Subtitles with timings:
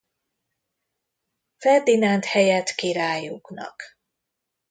[1.57, 3.81] Ferdinánd helyett királyuknak.